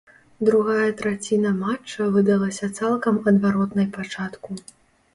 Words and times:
Другая 0.47 0.87
траціна 1.01 1.51
матча 1.59 2.09
выдалася 2.17 2.73
цалкам 2.81 3.23
адваротнай 3.33 3.87
пачатку. 4.01 4.49